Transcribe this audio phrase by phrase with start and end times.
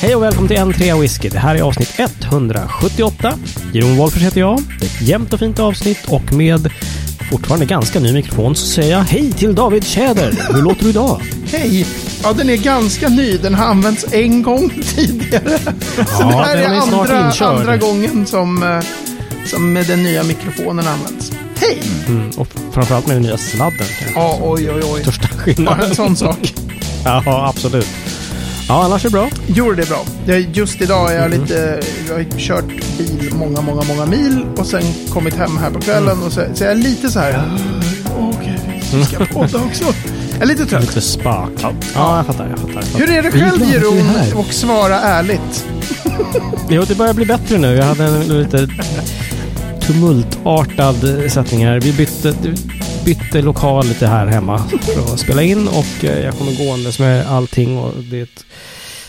[0.00, 1.28] Hej och välkommen till en trea whisky.
[1.28, 3.34] Det här är avsnitt 178.
[3.72, 4.62] Jeroen Wolffers heter jag.
[4.80, 6.70] Det är ett jämnt och fint avsnitt och med
[7.30, 10.34] fortfarande ganska ny mikrofon så säger jag hej till David Tjäder.
[10.54, 11.20] Hur låter du idag?
[11.52, 11.86] Hej!
[12.22, 13.36] Ja, den är ganska ny.
[13.36, 15.58] Den har använts en gång tidigare.
[15.96, 18.80] Så det här är är andra, andra gången som, eh,
[19.46, 21.32] som med den nya mikrofonen används.
[21.56, 21.78] Hej!
[22.08, 24.12] Mm, och framförallt med den nya sladden kanske.
[24.14, 25.02] Ja, oj, oj, oj.
[25.02, 25.88] Största Bara skillnaden.
[25.90, 26.54] en sån sak.
[27.04, 27.88] Ja, absolut.
[28.70, 29.28] Ja, annars är det bra.
[29.46, 30.04] Jo, det är bra.
[30.26, 31.80] Jag, just idag är jag lite...
[32.08, 32.64] Jag har kört
[32.98, 36.64] bil många, många, många mil och sen kommit hem här på kvällen och så, så
[36.64, 37.32] jag är lite så här...
[37.32, 37.58] "Ah,
[38.38, 38.60] Okej,
[38.94, 39.84] vi ska podda också.
[40.32, 40.80] Jag är lite trött.
[40.82, 41.50] Lite spak.
[41.62, 42.48] Ja, jag fattar.
[42.50, 42.74] Jag fattar.
[42.74, 42.98] Jag fattar.
[42.98, 43.64] Hur är det själv.
[43.72, 44.36] Jeroen?
[44.36, 45.64] Och svara ärligt.
[46.68, 47.74] Jo, det börjar bli bättre nu.
[47.76, 48.68] Jag hade en lite
[49.80, 50.96] tumultartad
[51.30, 51.80] sättning här.
[51.80, 52.34] Vi bytte,
[53.04, 57.26] bytte lokal lite här hemma för att spela in och eh, jag kommer gåendes med
[57.26, 58.44] allting och det är ett,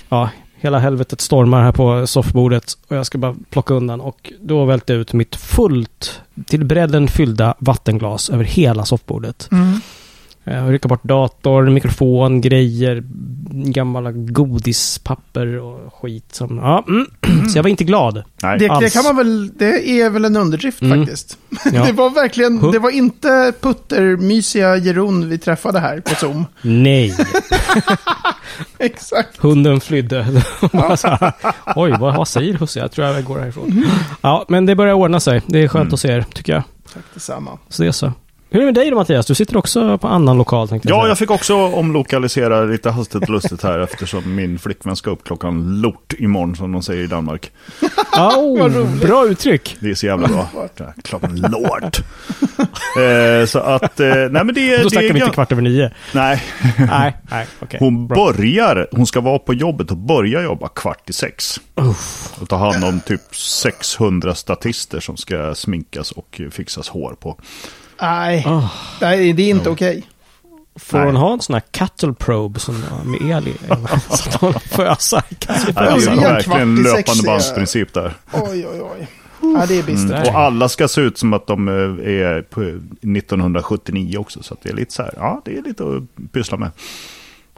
[0.10, 4.66] ja, hela helvetet stormar här på soffbordet och jag ska bara plocka undan och då
[4.66, 9.48] välte jag ut mitt fullt till bredden fyllda vattenglas över hela soffbordet.
[9.52, 9.82] Mm
[10.44, 13.04] rycka bort dator, mikrofon, grejer,
[13.72, 16.58] gamla godispapper och skit som...
[16.58, 17.06] Ja, mm.
[17.50, 18.24] Så jag var inte glad.
[18.44, 18.60] Nej.
[18.60, 21.00] Det, det kan man väl, det är väl en underdrift Mm.
[21.00, 21.38] faktiskt.
[21.74, 21.86] Ja.
[21.86, 22.72] Det var verkligen, Huh?
[22.72, 26.46] det var inte puttermysiga Jeroen vi träffade här på Zoom.
[26.62, 27.14] Nej,
[28.80, 29.38] Exakt.
[29.38, 30.24] hunden flydde.
[30.24, 31.34] Här,
[31.76, 32.80] Oj, vad, vad säger husse?
[32.80, 33.86] Jag tror jag går härifrån.
[34.22, 35.42] Ja, men det börjar ordna sig.
[35.48, 36.64] Det är skönt att se er, tycker jag.
[36.94, 37.58] Tack detsamma.
[37.70, 38.12] Så det är så.
[38.54, 39.26] Hur är det med dig då Mattias?
[39.26, 41.10] Du sitter också på annan lokal tänkte jag Ja, säga.
[41.10, 45.82] jag fick också omlokalisera lite hastigt och lustigt här eftersom min flickvän ska upp klockan
[45.82, 47.52] lort imorgon som de säger i Danmark.
[48.12, 49.78] Ja, oh, bra uttryck.
[49.80, 50.50] Det är så jävla bra.
[51.04, 51.98] Klockan lort.
[52.98, 55.62] eh, så att, eh, nej men det, Då det snackar är vi inte kvart över
[55.62, 55.92] nio.
[56.14, 56.44] Nej,
[56.78, 57.80] Nej, nej, okej.
[57.80, 58.16] hon Bra.
[58.34, 61.60] börjar, hon ska vara på jobbet och börja jobba kvart i sex.
[62.42, 67.38] Och ta hand om typ 600 statister som ska sminkas och fixas hår på.
[68.02, 68.70] Nej, Ah.
[69.02, 70.04] nej det är inte okej.
[70.76, 71.06] Får Nej.
[71.08, 73.54] hon ha en sån här cattle probe som med el i?
[74.10, 75.24] Så att hon fösa.
[75.30, 75.40] Nej,
[75.76, 78.14] det är jag verkligen löpande bandsprincip där.
[78.34, 79.08] Oj, oj, oj.
[79.42, 80.10] Ja, det är bistert.
[80.12, 80.30] Nej.
[80.30, 81.74] Och alla ska se ut som att de eh,
[82.12, 84.44] är på 1979 också.
[84.44, 86.72] Så att det är lite så här, ja det är lite att pyssla med.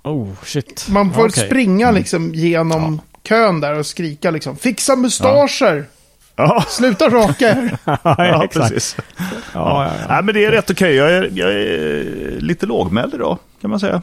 [0.03, 0.87] Oh, shit.
[0.89, 1.45] Man får Okej.
[1.47, 4.55] springa liksom genom kön där och skrika liksom.
[4.57, 5.85] Fixa mustascher!
[6.35, 7.77] Ja, Sluta raka er!
[8.03, 8.69] ja exakt.
[8.73, 8.97] precis.
[9.23, 10.05] Ja, ja, ja.
[10.09, 10.95] Nej, men det är rätt okej.
[10.95, 12.05] Jag, är, jag är
[12.41, 14.01] lite lågmäld idag, kan man säga.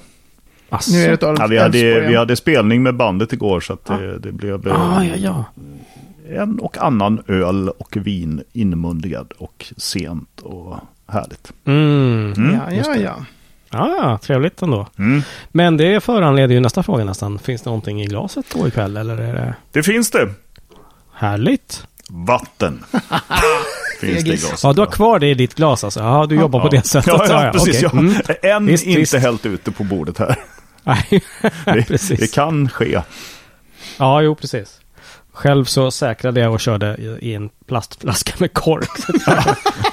[0.68, 0.92] Asså.
[0.92, 4.18] Nu är det Ja, vi, hade, vi hade spelning med bandet igår, så att det,
[4.18, 5.44] det blev eh, Ah, ja, ja.
[6.38, 10.76] en och annan öl och vin inmundigad och sent och
[11.08, 11.52] härligt.
[11.64, 12.32] Mm.
[12.36, 13.16] Mm, Ja, ja, ja.
[13.72, 14.86] Ja, ja, trevligt ändå.
[14.98, 15.22] Mm.
[15.52, 17.38] Men det föranleder ju nästa fråga nästan.
[17.38, 20.28] Finns det någonting i glaset då ikväll eller är det Det finns det.
[21.12, 21.86] härligt?
[22.12, 22.84] Vatten.
[24.00, 24.62] finns det i glaset.
[24.62, 26.00] Ja, du har kvar det i ditt glas alltså?
[26.00, 27.06] Ja, du jobbar på det sättet?
[27.28, 27.82] Ja, ja, precis.
[27.82, 27.90] Ja.
[27.92, 28.14] Mm.
[28.42, 29.14] En Visst, inte visst.
[29.14, 30.36] hällt ute på bordet här.
[30.84, 31.22] Nej,
[31.64, 32.20] Det, precis.
[32.20, 33.00] det kan ske.
[33.98, 34.80] Ja, jo, precis.
[35.32, 38.88] Själv så säkrade jag och körde i, en plastflaska med kork.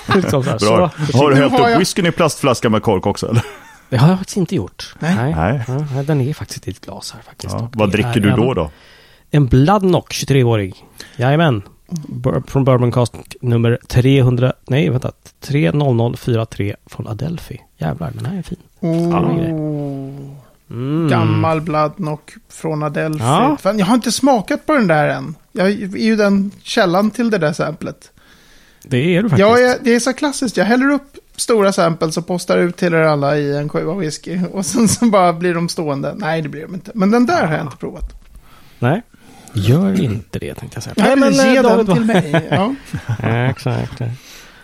[0.16, 0.91] Liksom så här, Bra.
[1.11, 3.29] så, Har du hällt upp jag- whiskyn i plastflaska med kork också?
[3.29, 3.41] Eller?
[3.89, 4.95] det har jag faktiskt inte gjort.
[4.99, 5.35] Nej.
[5.35, 5.61] Nej.
[5.95, 7.53] Ja, den är faktiskt i ett glas här faktiskt.
[7.53, 7.69] Ja.
[7.73, 8.72] Vad det dricker du då då?
[9.31, 10.75] En Bloodnock 23-årig.
[11.16, 11.61] Jajamän.
[12.47, 15.11] Från Bourbon Cast nummer 300, nej vänta,
[15.41, 17.61] 30043 från Adelphi.
[17.77, 18.57] Jävlar, den här är fin.
[18.79, 20.37] Oh,
[20.69, 21.07] Mm.
[21.09, 23.19] gammal Bloodnock från Adelphi.
[23.23, 23.57] Ja.
[23.61, 25.35] Fan, jag har inte smakat på den där än.
[25.51, 28.11] Jag är ju den källan till det där samplet.
[28.83, 29.49] Det är du faktiskt.
[29.49, 30.57] Är, det är så klassiskt.
[30.57, 34.39] Jag häller upp stora samples och postar ut till er alla i en sjua whisky.
[34.53, 36.13] Och sen så bara blir de stående.
[36.17, 36.91] Nej, det blir de inte.
[36.95, 38.13] Men den där har jag inte provat.
[38.79, 39.01] Nej.
[39.53, 40.94] Gör inte det tänkte jag säga.
[41.09, 42.47] Jag vill eh, ge den David, till mig.
[42.52, 42.75] Ja.
[43.24, 44.02] vad- Exakt.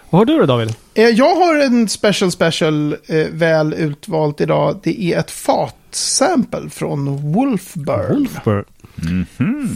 [0.09, 0.75] Vad har du då David?
[0.93, 4.79] Eh, Jag har en special special eh, väl utvalt idag.
[4.83, 8.15] Det är ett fatsample från Wolfburn.
[8.17, 8.65] Wolfburg.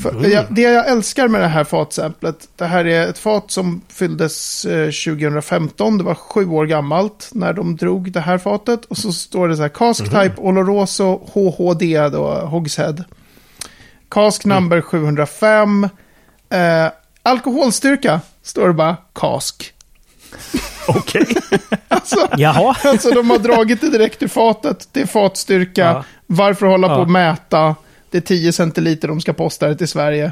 [0.04, 3.81] För, jag, det jag älskar med det här fatsamplet, det här är ett fat som
[3.88, 5.98] fylldes eh, 2015.
[5.98, 8.86] Det var sju år gammalt när de drog det här fatet.
[8.86, 13.03] Och så står det så här, Cask Type Oloroso HHD då, Hogshead.
[14.09, 15.89] Cask number 705.
[16.50, 16.92] Eh,
[17.24, 19.74] alkoholstyrka, står det bara, Cask.
[20.88, 21.25] Okej.
[21.89, 22.75] Alltså, Jaha.
[22.83, 24.88] alltså de har dragit det direkt ur fatet.
[24.92, 25.81] Det är fatstyrka.
[25.81, 26.04] Ja.
[26.27, 26.98] Varför hålla på Ja.
[26.98, 27.75] och mäta?
[28.12, 30.31] Det är 10 centiliter de ska posta det till Sverige.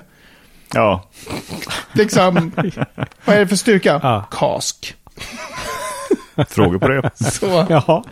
[0.74, 1.04] Ja.
[1.92, 2.52] Liksom,
[3.26, 4.00] vad är det för styrka?
[4.04, 4.28] Ja.
[4.32, 4.96] Kask.
[6.50, 7.12] Frågor på det?
[7.32, 8.04] Så, Jaha.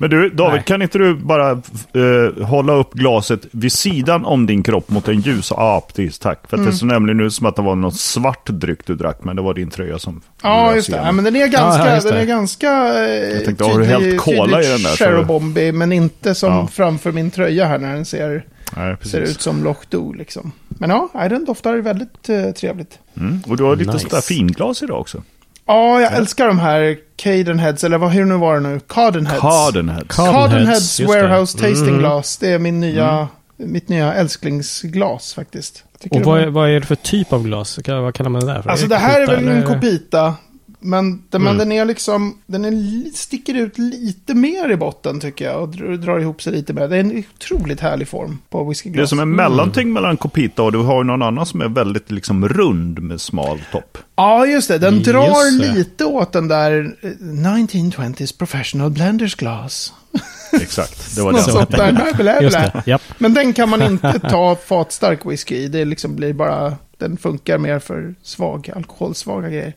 [0.00, 0.62] Men du, David, Nej.
[0.66, 5.20] kan inte du bara eh, hålla upp glaset vid sidan om din kropp mot en
[5.20, 5.52] ljus?
[5.56, 6.40] Ja, precis, tack.
[6.48, 9.18] För att det ser nämligen ut som att det var något svart dryck du drack,
[9.24, 10.96] men det var din tröja som Ja, just det.
[10.96, 12.00] Ja, men den är ganska, det.
[12.10, 12.68] den är ganska
[13.04, 16.66] eh, Jag tänkte, har du hällt cola i den där, Cherobombi, men inte som Ja.
[16.72, 18.44] framför min tröja här när den ser,
[18.76, 20.52] Nej, ser ut som Loch Do liksom.
[20.68, 22.98] Men ja, den doftar väldigt eh, trevligt.
[23.16, 23.40] Mm.
[23.46, 24.08] Och du har lite Nice.
[24.08, 25.22] sådär finglas idag också.
[25.68, 28.80] Ja, jag älskar de här Cadenheads, eller vad hur nu var det nu?
[28.88, 29.40] Cardenheads.
[29.40, 30.02] Cardenheads.
[30.08, 31.22] Car- Cardenheads, Cardenheads just det.
[31.22, 31.98] Warehouse Tasting Mm.
[31.98, 32.36] Glass.
[32.36, 35.84] Det är min nya, mitt nya älsklingsglas faktiskt.
[36.00, 37.78] Tycker Och vad är, vad är det för typ av glas?
[37.84, 38.70] Kan- Vad kallar man det där för?
[38.70, 40.34] Alltså det här är väl en kopita.
[40.80, 41.58] Men, den, men Mm.
[41.58, 45.62] den är liksom, den är, sticker ut lite mer i botten tycker jag.
[45.62, 46.88] Och drar, ihop sig lite mer.
[46.88, 49.08] Det är en otroligt härlig form på Det är whiskyglas.
[49.10, 52.48] som en mellanting mellan Copita och du har ju någon annan som är väldigt liksom
[52.48, 53.98] rund med smal topp.
[54.16, 54.78] Ja, just det.
[54.78, 55.72] Den Just drar det.
[55.74, 59.92] lite åt den där eh, 1920s professional blenders glass.
[60.52, 61.42] Exakt, det var det.
[61.42, 61.92] sånt där.
[61.92, 62.98] Blä, blä, blä.
[63.18, 65.68] Men den kan man inte ta fatstark whisky i.
[65.68, 69.74] Det liksom blir bara, den funkar mer för svag, alkoholsvaga grejer.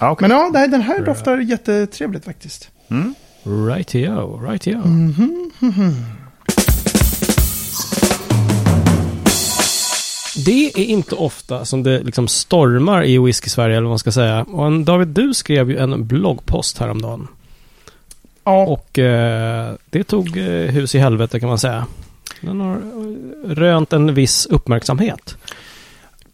[0.00, 0.28] Ja, okej.
[0.28, 2.70] Men ja, nej, den här doftar jättetrevligt faktiskt.
[2.88, 3.14] Mm.
[3.42, 4.82] Rightio, rightio.
[10.44, 14.42] Det är inte ofta som det liksom stormar i Whisky-Sverige, eller vad man ska säga.
[14.42, 17.28] Och en, David, du skrev ju en bloggpost häromdagen.
[18.44, 21.86] Ja, Och eh, det tog eh, hus i helvete kan man säga.
[22.40, 25.36] Den har eh, rönt en viss uppmärksamhet.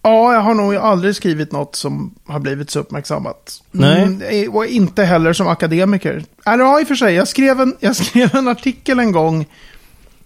[0.06, 3.62] Ja, jag har nog aldrig skrivit något som har blivit så uppmärksammat.
[3.70, 4.02] Nej.
[4.02, 6.24] Mm, och inte heller som akademiker.
[6.46, 7.14] Eller ja, i och för sig.
[7.14, 9.46] Jag skrev, en, jag skrev en artikel en gång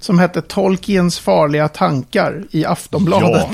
[0.00, 3.31] som hette Tolkiens farliga tankar i Aftonbladet.
[3.31, 3.50] Ja,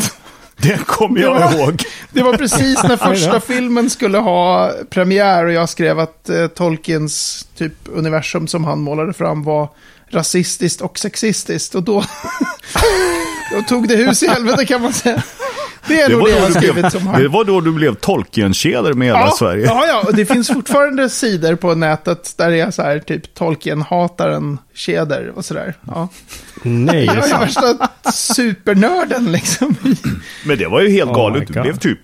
[0.57, 1.53] det kommer jag Ja.
[1.55, 1.83] ihåg.
[2.13, 7.47] Det var precis när första filmen skulle ha premiär och jag skrev att eh, Tolkiens
[7.57, 9.69] typ universum som han målade fram var
[10.11, 11.75] rasistiskt och sexistiskt.
[11.75, 12.05] Och då,
[13.57, 15.23] då tog det hus i helvete kan man säga.
[15.89, 17.45] Det är Det nog var, det jag då har du skrivit blev, som det var
[17.45, 19.65] då du blev Tolkien-kedjor med hela Ja, Sverige.
[19.67, 23.35] ja, ja, och det finns fortfarande sidor på nätet där det är så här typ
[23.35, 25.75] Tolkien-hataren kedor och sådär.
[25.87, 26.09] Ja.
[26.63, 27.43] Nej, det Jag är sant.
[27.43, 29.77] värsta supernörden liksom.
[30.45, 31.47] Men det var ju helt Oh galet.
[31.49, 31.99] Du blev typ,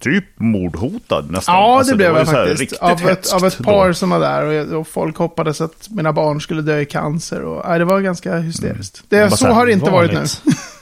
[0.00, 1.54] typ mordhotad nästan.
[1.54, 2.60] Ja, Alltså, det blev var jag ju så här faktiskt.
[2.60, 3.64] riktigt Av ett, av ett då.
[3.64, 6.84] par som var där och, jag- och folk hoppades att mina barn skulle dö i
[6.86, 7.42] cancer.
[7.42, 9.02] Och, nej, det var ganska hysteriskt.
[9.08, 10.24] Det, Bara så så här, har det inte varit nu.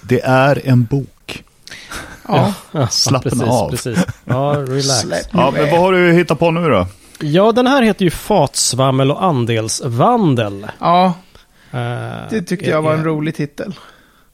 [0.03, 1.09] Det är en bok.
[2.29, 2.55] Ja.
[2.73, 3.71] Ja, Slappna precis, av.
[3.71, 4.07] Precis.
[4.25, 5.29] Ja, relax.
[5.31, 6.87] Ja, men vad har du hittat på nu då?
[7.21, 10.67] Ja, den här heter ju fatsvammel och andelsvandel.
[10.79, 11.15] ja,
[11.73, 13.75] Eh, det tyckte jag var en eh, rolig titel.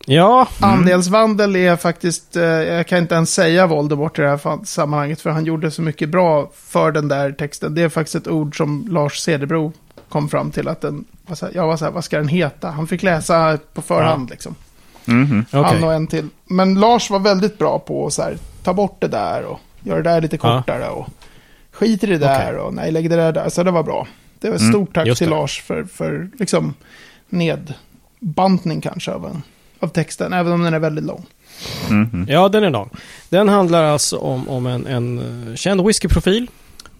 [0.06, 5.20] Ja, Andelsvandel är faktiskt, eh, jag kan inte ens säga Voldemort i det här sammanhanget,
[5.20, 7.74] för han gjorde så mycket bra för den där texten.
[7.74, 9.72] Det är faktiskt ett ord som Lars Cederbro
[10.08, 11.04] kom fram till att den,
[11.52, 12.70] jag var så här, vad ska den heta?
[12.70, 14.54] Han fick läsa på förhand liksom.
[15.08, 15.44] Mhm.
[15.52, 15.62] okej.
[15.62, 16.28] Han och en till.
[16.44, 19.96] Men Lars var väldigt bra på att så här, ta bort det där och göra
[20.02, 20.58] det där lite Ja.
[20.58, 21.06] kortare och
[21.72, 22.60] skit i det där Okej.
[22.60, 23.48] och nej, lägg det där där.
[23.48, 24.06] Så det var bra.
[24.40, 25.34] Det var ett Mm, stort tack till det.
[25.34, 26.74] Lars för, för liksom
[28.20, 29.42] nedbantning kanske av, en,
[29.80, 31.26] av texten, även om den är väldigt lång.
[31.90, 32.26] Mhm.
[32.28, 32.90] Ja, den är lång.
[33.28, 35.18] Den handlar alltså om, om en, en
[35.48, 36.50] eh, känd whiskyprofil.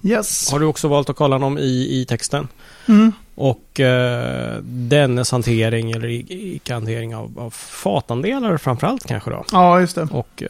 [0.02, 0.52] Yes.
[0.52, 2.48] Har du också valt att kolla honom i, i texten.
[2.88, 3.12] Mm.
[3.34, 9.44] Och eh, dennes hantering eller i- icke-hantering av, av fatandelar framförallt kanske då.
[9.52, 10.02] Ja, just det.
[10.10, 10.48] Och, eh,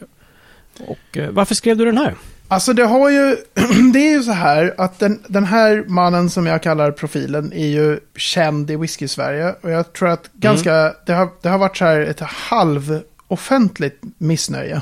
[0.87, 2.15] och eh, varför skrev du den här?
[2.47, 3.35] Alltså det har ju,
[3.93, 7.67] det är ju så här att den, den här mannen som jag kallar profilen är
[7.67, 9.55] ju känd i whisky-Sverige.
[9.61, 14.81] Och jag tror att ganska, det, har, det har varit så här ett halvoffentligt missnöje.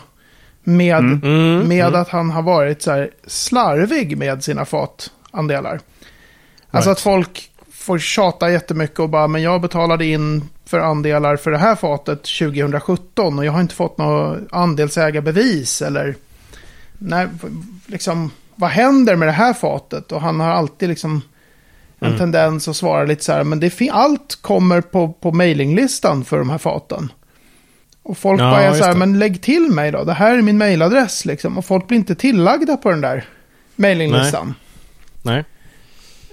[0.64, 1.22] Med, Mm.
[1.24, 2.02] Mm, med mm.
[2.02, 5.80] att han har varit så här slarvig med sina fatandelar.
[6.72, 6.98] Alltså Right.
[6.98, 11.58] att folk får tjata jättemycket och bara, men jag betalade in för andelar för det
[11.58, 16.16] här fatet 2017 och jag har inte fått något andelsägarbevis eller
[16.98, 17.28] nej,
[17.86, 20.12] liksom, vad händer med det här fatet?
[20.12, 21.22] Och han har alltid liksom
[22.00, 22.20] en Mm.
[22.20, 26.50] tendens att svara lite så här, men det allt kommer på, på mailinglistan för de
[26.50, 27.12] här faten.
[28.04, 30.42] Och folk Ja, bara är så här, men lägg till mig då, det här är
[30.42, 31.58] min mailadress liksom.
[31.58, 33.26] Och folk blir inte tillagda på den där
[33.76, 34.54] mailinglistan.
[35.22, 35.44] Nej.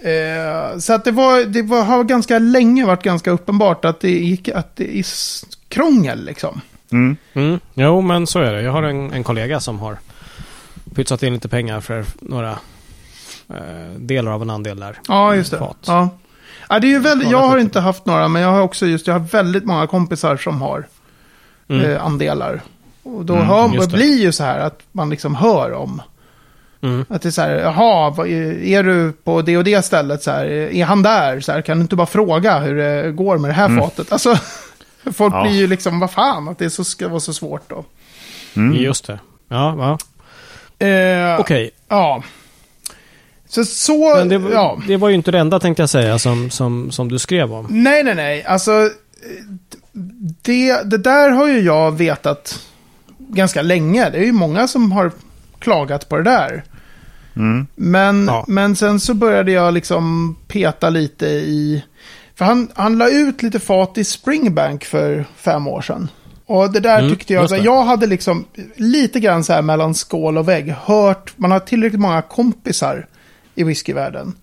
[0.04, 4.10] Eh, så att det var, det var, har ganska länge varit ganska uppenbart att det
[4.10, 5.04] gick, att det är
[5.68, 6.60] krångel liksom.
[6.92, 7.16] Mm.
[7.34, 7.60] Mm.
[7.74, 8.62] Jo, men så är det.
[8.62, 9.96] Jag har en, en kollega som har
[10.94, 12.50] pytsat in lite pengar för några
[13.48, 14.98] eh, delar av en andel där.
[15.08, 15.58] Ja, just det.
[15.58, 15.76] Fat.
[15.86, 16.08] Ja.
[16.68, 18.86] Ja, det är ju väldigt, Ja, jag har inte haft några, men jag har också
[18.86, 20.86] just, jag har väldigt många kompisar som har
[21.68, 21.90] Mm.
[21.90, 22.60] eh, andelar.
[23.02, 23.92] Och då Mm, hör, det.
[23.92, 26.02] blir ju så här att man liksom hör om
[26.84, 27.04] Mm.
[27.08, 28.26] Att det är så här, jaha,
[28.62, 31.40] är du på det och det stället så här, är han där?
[31.40, 33.80] Så här, kan du inte bara fråga hur det går med det här mm.
[33.80, 34.12] fatet?
[34.12, 34.38] Alltså,
[35.12, 35.42] folk ja.
[35.42, 37.84] blir ju liksom, vad fan, att det så, ska vara så svårt då.
[38.56, 38.76] Mm.
[38.76, 39.18] Just det.
[39.48, 39.98] Ja, va?
[40.78, 41.40] Eh, Okej.
[41.40, 41.70] Okay.
[41.88, 42.22] Ja.
[43.48, 44.78] Så, så Men det, ja.
[44.86, 47.66] det var ju inte det enda tänkte jag säga som, som, som du skrev om.
[47.70, 48.44] Nej, nej, nej.
[48.44, 48.90] Alltså,
[50.42, 52.60] det, det där har ju jag vetat
[53.18, 54.10] ganska länge.
[54.10, 55.12] Det är ju många som har
[55.58, 56.64] klagat på det där.
[57.36, 57.66] Mm.
[57.74, 58.44] Men, ja.
[58.48, 61.84] men sen så började jag liksom peta lite i...
[62.34, 66.08] För han, han la ut lite fat i Springbank för fem år sedan.
[66.46, 68.44] Och det där mm, tyckte jag, så jag hade liksom
[68.76, 73.06] lite grann så här mellan skål och vägg hört, man har tillräckligt många kompisar
[73.54, 74.34] i whiskyvärlden.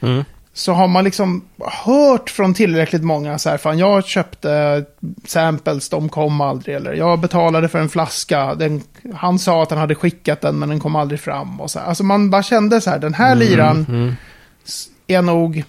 [0.00, 0.24] Mm.
[0.56, 1.44] Så har man liksom
[1.84, 4.84] hört från tillräckligt många så här, fan jag köpte
[5.26, 6.76] samples, de kom aldrig.
[6.76, 8.82] Eller jag betalade för en flaska, den,
[9.14, 11.60] han sa att han hade skickat den men den kom aldrig fram.
[11.60, 11.86] Och så här.
[11.86, 14.16] Alltså man bara kände så här, den här mm, liran mm.
[15.06, 15.64] är nog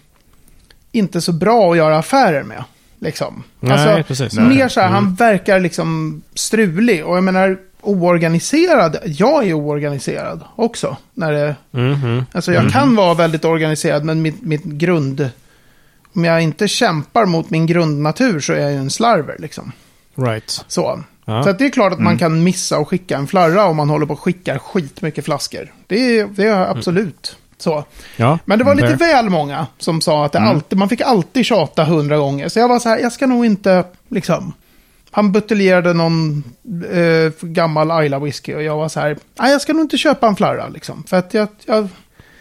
[0.91, 2.63] inte så bra att göra affärer med.
[2.99, 3.43] Liksom.
[3.59, 4.39] Nej, alltså, precis.
[4.39, 4.95] Mer så här, mm.
[4.95, 7.05] han verkar liksom strulig.
[7.05, 8.97] Och jag menar, oorganiserad.
[9.05, 10.97] Jag är oorganiserad också.
[11.13, 12.23] När det, mm -hmm.
[12.31, 12.73] Alltså jag mm -hmm.
[12.73, 15.29] kan vara väldigt organiserad, men mitt, mitt grund...
[16.13, 19.71] Om jag inte kämpar mot min grundnatur så är jag ju en slarver liksom.
[20.15, 20.65] Right.
[20.67, 21.03] Så.
[21.25, 21.43] Ja.
[21.43, 22.19] Så det är klart att man mm.
[22.19, 25.73] kan missa och skicka en flarra om man håller på och skickar skitmycket flaskor.
[25.87, 27.55] Det är, det är absolut mm.
[27.57, 27.83] så.
[28.15, 30.49] Ja, Men det var lite väl många som sa att det mm.
[30.49, 32.49] alltid, man fick alltid tjata hundra gånger.
[32.49, 34.53] Så jag var så här, jag ska nog inte liksom
[35.17, 36.43] han buteljerade någon
[36.91, 40.27] eh, gammal Ayla whisky och jag var så här, nej jag ska nog inte köpa
[40.27, 41.03] en flarra liksom.
[41.03, 41.47] För att jag...
[41.65, 41.87] jag...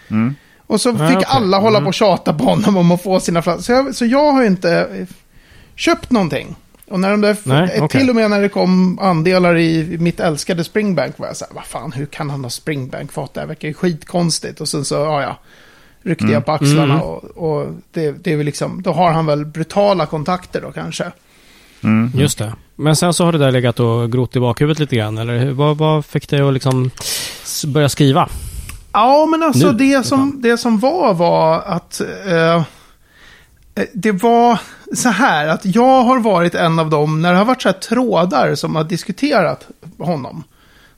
[0.09, 0.35] Mm.
[0.66, 1.25] Och så fick ah, okay.
[1.26, 1.85] alla hålla mm.
[1.85, 3.62] på och tjata på honom om att få sina flaskor.
[3.62, 5.06] Så jag, så jag har inte
[5.75, 6.56] köpt någonting.
[6.88, 8.00] Och när de där, Nej, okay.
[8.00, 11.54] till och med när det kom andelar i mitt älskade Springbank var jag så här,
[11.54, 13.35] vad fan, hur kan han ha Springbank-fat?
[13.35, 14.61] Det här verkar ju skitkonstigt.
[14.61, 15.38] Och sen så, ja ja,
[16.02, 16.35] ryckte mm.
[16.35, 17.00] jag på axlarna mm.
[17.00, 21.12] och, och det, det är väl liksom, då har han väl brutala kontakter då kanske.
[21.83, 22.12] Mm.
[22.14, 22.52] Just det.
[22.76, 25.76] Men sen så har det där legat och grott i bakhuvudet lite grann, eller vad,
[25.76, 26.90] vad fick dig att liksom
[27.66, 28.28] börja skriva?
[28.92, 32.62] Ja, men alltså nu, det, som, det som var var att eh,
[33.92, 34.59] det var
[34.95, 37.76] så här att jag har varit en av dem, när det har varit så här
[37.80, 39.68] trådar som har diskuterat
[39.99, 40.45] honom.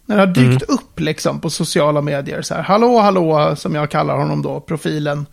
[0.06, 0.78] När det har dykt mm.
[0.78, 5.26] upp liksom på sociala medier, så här, hallå, hallå, som jag kallar honom då, profilen.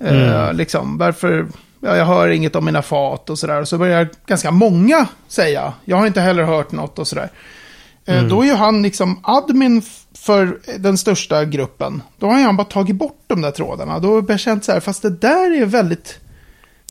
[0.00, 0.56] Eh, mm.
[0.56, 1.46] liksom, varför
[1.80, 3.60] jag hör inget om mina fat och sådär.
[3.60, 7.30] Och så börjar ganska många säga, jag har inte heller hört något och sådär.
[8.06, 8.28] Eh, mm.
[8.28, 9.82] Då är ju han liksom admin
[10.14, 12.02] för den största gruppen.
[12.18, 13.98] Då har han bara tagit bort de där trådarna.
[13.98, 16.18] Då har jag känt så här, fast det där är väldigt...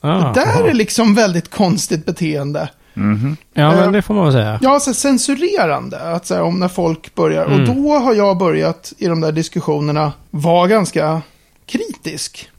[0.01, 0.67] Ah, det där aha.
[0.67, 2.69] är liksom väldigt konstigt beteende.
[2.95, 3.35] Mm -hmm.
[3.53, 4.59] Ja, men det får man väl säga.
[4.61, 5.99] Ja, så censurerande.
[5.99, 7.45] Att så om när folk börjar.
[7.45, 7.59] Mm.
[7.59, 11.21] Och då har jag börjat i de där diskussionerna vara ganska
[11.65, 12.49] kritisk.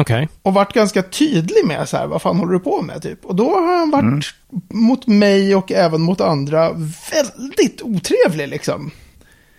[0.00, 0.26] Okay.
[0.42, 3.24] Och varit ganska tydlig med så här, vad fan håller du på med typ.
[3.24, 4.20] Och då har han varit mm.
[4.68, 6.70] mot mig och även mot andra
[7.12, 8.90] väldigt otrevlig liksom.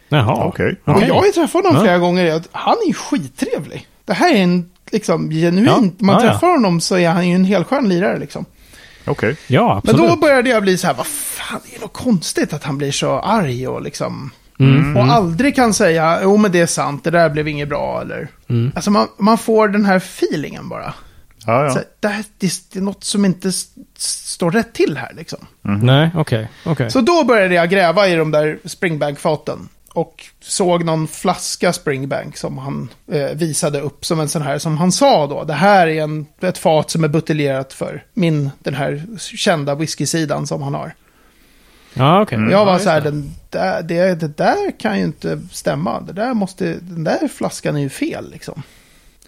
[0.10, 0.76] Jaha, okej.
[0.86, 0.96] Okay.
[0.96, 1.82] Och jag har ju träffat honom ja.
[1.82, 2.42] flera gånger.
[2.52, 3.88] Han är ju skittrevlig.
[4.06, 5.96] Det här är en, liksom, genuint.
[6.00, 6.06] Ja.
[6.06, 8.46] Man ja, träffar honom så är han ju en helskön lirare liksom.
[9.06, 9.12] Okej.
[9.12, 9.36] Okay.
[9.48, 10.02] Ja, absolut.
[10.02, 12.78] Men då började jag bli så här, vad fan, det är något konstigt att han
[12.78, 14.32] blir så arg och liksom...
[14.60, 14.98] Mm.
[14.98, 18.28] Och aldrig kan säga, jo men det är sant, det där blev inget bra eller...
[18.48, 18.72] Mm.
[18.76, 20.94] Alltså man, man får den här feelingen bara.
[21.46, 21.70] Ja, ja.
[21.70, 23.52] Så, det, här, det, är något som inte
[23.98, 25.40] står rätt till här liksom.
[25.66, 25.80] Mm.
[25.80, 26.50] Nej, okej.
[26.64, 29.70] Okay, okay, Så då började jag gräva i de där Springbank-faten.
[29.94, 34.78] Och såg någon flaska Springbank som han eh, visade upp som en sån här, som
[34.78, 35.44] han sa då.
[35.44, 40.48] Det här är en, ett fat som är buteljerat för min, den här kända whisky-sidan
[40.48, 40.94] som han har.
[41.94, 42.38] Ja, okay.
[42.38, 42.52] Mm.
[42.52, 46.02] Jag var så här, den där, det, det där kan ju inte stämma.
[46.02, 48.64] Det där måste, den där flaskan är ju fel liksom.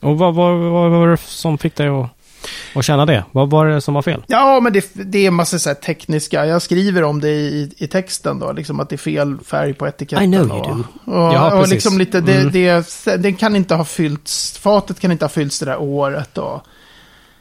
[0.02, 2.10] Och vad, vad, vad var det som fick dig att,
[2.76, 3.26] att känna det?
[3.32, 4.24] Vad var det som var fel?
[4.28, 7.88] Ja, men det, det är en massa så tekniska, jag skriver om det i, i
[7.88, 10.34] texten då, liksom att det är fel färg på etiketten.
[10.34, 10.84] I know you do.
[11.06, 12.52] Och, och, ja, och liksom lite, det, mm.
[12.52, 16.38] det, det kan inte ha fyllts, fatet kan inte ha fyllts det där året.
[16.38, 16.62] Och,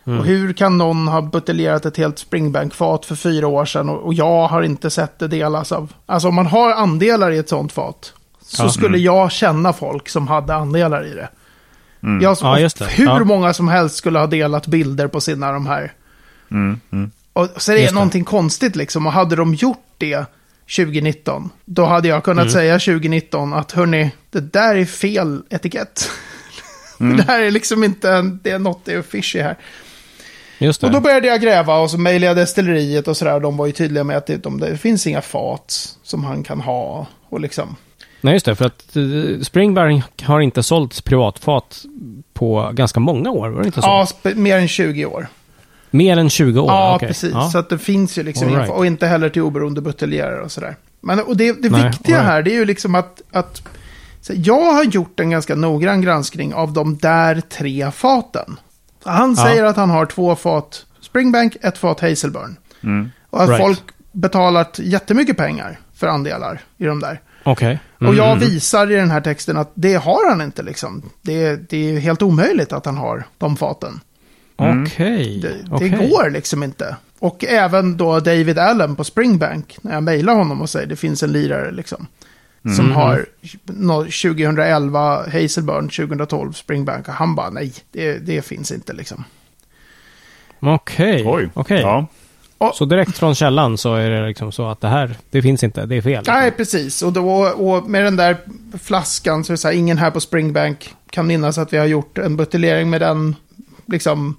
[0.07, 0.19] Mm.
[0.19, 4.14] Och hur kan någon ha buteljerat ett helt Springbank-fat för fyra år sedan och, och,
[4.14, 5.92] jag har inte sett det delas av...
[6.07, 8.69] Alltså om man har andelar i ett sånt fat så ja.
[8.69, 9.02] skulle mm.
[9.02, 11.28] jag känna folk som hade andelar i det.
[12.02, 12.23] Mm.
[12.23, 12.85] Jag, ja, det.
[12.85, 13.25] Hur ja.
[13.25, 15.92] många som helst skulle ha delat bilder på sina de här.
[16.50, 16.80] Mm.
[16.92, 17.11] mm.
[17.33, 19.07] Och så är det någonting konstigt liksom.
[19.07, 20.25] Och hade de gjort det
[20.76, 22.52] 2019, då hade jag kunnat mm.
[22.52, 26.11] säga 2019 att hörni, det där är fel etikett.
[27.00, 27.16] Mm.
[27.16, 29.57] det här är liksom inte, det är något det är fishy här.
[30.61, 30.87] Just det.
[30.87, 33.40] Och då började jag gräva och så mejlade jag destilleriet och sådär.
[33.40, 36.61] De var ju tydliga med att det, de, det finns inga fat som han kan
[36.61, 37.07] ha.
[37.29, 37.76] Och liksom.
[38.21, 38.57] Nej, just det.
[38.57, 41.85] För att uh, Springbank har inte sålt privatfat
[42.33, 43.49] på ganska många år.
[43.49, 43.87] Var det inte så?
[44.23, 45.26] Ja, mer än 20 år.
[45.90, 46.69] Mer än 20 år?
[46.69, 47.09] Ja, okay.
[47.09, 47.31] precis.
[47.33, 47.50] Ja.
[47.50, 48.71] Så att det finns ju liksom, right.
[48.71, 50.76] och inte heller till oberoende buteljerare och sådär.
[51.00, 52.26] Men och det, det viktiga right.
[52.26, 53.62] här, det är ju liksom att, att
[54.29, 58.57] jag har gjort en ganska noggrann granskning av de där tre faten.
[59.04, 59.45] Han Ja.
[59.45, 62.57] säger att han har två fat Springbank, ett fat Hazelburn.
[62.83, 63.11] Mm.
[63.30, 63.62] Och att Right.
[63.62, 67.21] folk betalat jättemycket pengar för andelar i de där.
[67.45, 67.80] Okej.
[67.99, 68.38] Och jag Mm.
[68.38, 71.02] visar i den här texten att det har han inte liksom.
[71.23, 74.00] Det, det är helt omöjligt att han har de faten.
[74.57, 75.38] Okej.
[75.42, 75.88] Det, det okej.
[76.11, 76.97] går liksom inte.
[77.19, 81.23] Och även då David Allen på Springbank, när jag mejlar honom och säger det finns
[81.23, 82.07] en lirare liksom.
[82.62, 82.93] Som Mm.
[82.97, 83.26] har
[83.64, 87.09] nå- 2011 Hazelburn, 2012 Springbank.
[87.09, 89.25] Och han bara nej, det, det finns inte liksom.
[90.61, 91.23] Okej.
[91.26, 91.49] Oj.
[91.55, 91.81] Okej.
[91.81, 92.07] Ja.
[92.75, 95.87] Så direkt från källan så är det liksom så att det här, det finns inte,
[95.87, 96.25] det är fel.
[96.26, 97.02] Nej, precis.
[97.02, 98.37] Och, då, och med den där
[98.83, 101.87] flaskan så är det så här, ingen här på Springbank kan minnas att vi har
[101.87, 103.37] gjort en buteljering med den
[103.87, 104.37] liksom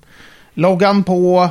[0.54, 1.50] loggan på.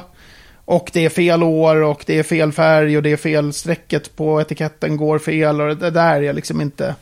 [0.71, 4.17] Och det är fel år och det är fel färg och det är fel strecket
[4.17, 6.95] på etiketten går fel och det där är liksom inte...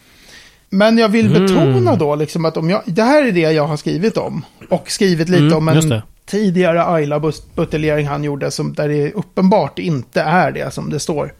[0.70, 1.46] Men jag vill Mm.
[1.46, 4.44] betona då liksom att om jag, det här är det jag har skrivit om.
[4.68, 10.20] Och skrivit lite Mm, om en tidigare Ayla-buteljering han gjorde som, där det uppenbart inte
[10.20, 11.32] är det som det står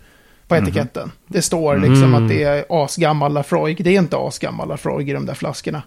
[0.49, 1.12] på etiketten.
[1.26, 2.23] Det står liksom Mm.
[2.25, 3.85] att det är asgammal Lafroig.
[3.85, 5.82] Det är inte asgammal Lafroig i de där flaskorna.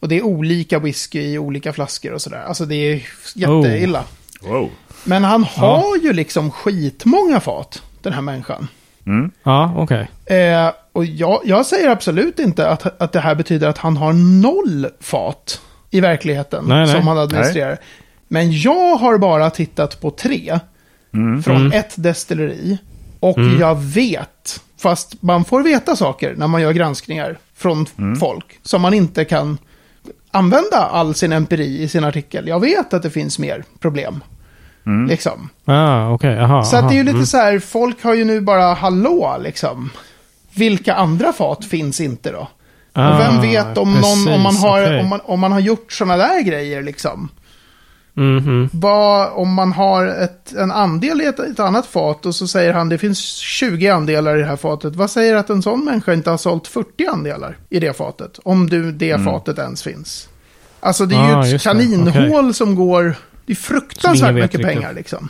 [0.00, 2.42] Och det är olika whisky i olika flaskor och sådär.
[2.46, 3.02] Alltså det är
[3.34, 4.04] jätteilla.
[4.42, 4.70] Wow.
[5.06, 8.68] Men han har ju liksom skitmånga fat, den här människan.
[9.06, 9.30] Mm.
[9.42, 10.08] Ja, okej.
[10.40, 14.12] Eh, och jag, jag säger absolut inte att, att det här betyder att han har
[14.42, 15.60] noll fat
[15.90, 16.94] i verkligheten Nej, nej.
[16.96, 17.78] som han administrerar.
[18.28, 20.58] Men jag har bara tittat på tre
[21.14, 21.42] Mm.
[21.42, 21.72] från Mm.
[21.72, 22.78] ett destilleri.
[23.20, 23.60] Och Mm.
[23.60, 28.16] jag vet, fast man får veta saker när man gör granskningar från Mm.
[28.16, 29.58] folk som man inte kan
[30.30, 32.48] använda all sin empiri i sin artikel.
[32.48, 34.22] Jag vet att det finns mer problem.
[34.86, 35.06] Mm.
[35.08, 35.48] Liksom.
[35.64, 36.38] Ah, okej.
[36.40, 36.62] Aha.
[36.64, 37.26] Så att det är ju lite aha.
[37.26, 39.90] så här, folk har ju nu bara hallå liksom.
[40.54, 42.48] Vilka andra fat finns inte då?
[42.94, 43.12] Mm.
[43.12, 45.00] Och vem Ah, vet om, någon, om, man precis, har, okej.
[45.00, 47.28] om, man, om man har gjort sådana där grejer liksom.
[48.14, 48.70] Mhm.
[48.72, 52.72] Vad, om man har ett, en andel i ett, ett annat fat och så säger
[52.72, 54.96] han det finns 20 andelar i det här fatet.
[54.96, 58.38] Vad säger att en sån människa inte har sålt 40 andelar i det fatet?
[58.44, 60.28] Om du, det fatet ens finns.
[60.80, 61.38] Alltså det är Mm.
[61.38, 63.14] Ah, ju ett kaninhål som går...
[63.46, 65.28] Det är fruktansvärt mycket pengar liksom.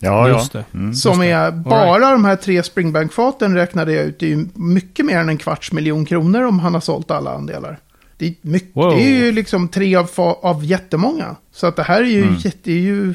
[0.00, 0.60] Ja, Just ja.
[0.72, 0.78] det.
[0.78, 0.94] Mm.
[0.94, 1.26] Som Just det.
[1.30, 4.18] är bara de här tre Springbank-faten räknade jag ut.
[4.20, 7.34] Det är ju mycket mer än en kvarts miljon kronor om han har sålt alla
[7.34, 7.78] andelar.
[8.16, 8.90] Det är, mycket, Wow.
[8.90, 10.10] det är ju liksom tre av,
[10.42, 11.36] av jättemånga.
[11.52, 12.34] Så att det här är ju, Mm.
[12.38, 13.14] jätte, ju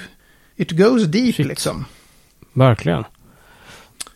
[0.56, 1.48] it goes deep Shit.
[1.48, 1.86] liksom.
[2.54, 3.04] Verkligen.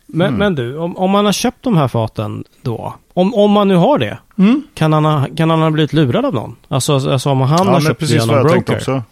[0.05, 0.39] Men, Mm.
[0.39, 3.75] men du, om, om man har köpt de här faten då, om, om man nu
[3.75, 4.63] har det, Mm.
[4.73, 6.55] kan han ha, kan han ha blivit lurad av någon?
[6.67, 8.81] Alltså, alltså om han Ja, har köpt precis via vad någon jag tänkte broker?
[8.97, 9.03] också.